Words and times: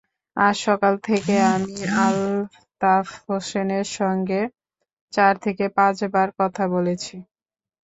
আজ 0.37 0.55
সকাল 0.61 0.93
থেকে 1.07 1.33
আমি 1.53 1.75
আলতাফ 2.01 3.07
হোসেনের 3.25 3.87
সঙ্গে 3.97 4.41
চার 5.13 5.33
থেকে 5.45 5.65
পাঁচবার 5.77 6.27
কথা 6.39 6.63
বলেছি। 6.75 7.15